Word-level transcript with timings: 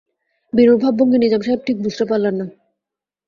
বিনুর 0.53 0.77
ভাবভঙ্গি 0.77 1.17
নিজাম 1.17 1.41
সাহেব 1.41 1.61
ঠিক 1.67 1.77
বুঝতে 1.83 2.03
পারলেন 2.05 2.35
না। 2.35 2.45